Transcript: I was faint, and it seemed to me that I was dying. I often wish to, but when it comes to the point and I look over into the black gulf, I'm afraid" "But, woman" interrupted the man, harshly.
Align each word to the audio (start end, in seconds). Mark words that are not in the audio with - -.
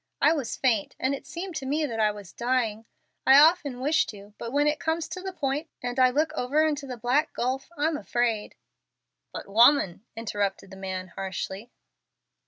I 0.19 0.33
was 0.33 0.55
faint, 0.55 0.95
and 0.99 1.13
it 1.13 1.27
seemed 1.27 1.55
to 1.57 1.65
me 1.67 1.85
that 1.85 1.99
I 1.99 2.09
was 2.09 2.33
dying. 2.33 2.85
I 3.27 3.37
often 3.37 3.79
wish 3.79 4.07
to, 4.07 4.33
but 4.39 4.51
when 4.51 4.65
it 4.65 4.79
comes 4.79 5.07
to 5.09 5.21
the 5.21 5.31
point 5.31 5.69
and 5.83 5.99
I 5.99 6.09
look 6.09 6.33
over 6.33 6.65
into 6.65 6.87
the 6.87 6.97
black 6.97 7.33
gulf, 7.33 7.69
I'm 7.77 7.97
afraid" 7.97 8.55
"But, 9.31 9.47
woman" 9.47 10.03
interrupted 10.17 10.71
the 10.71 10.75
man, 10.75 11.09
harshly. 11.09 11.69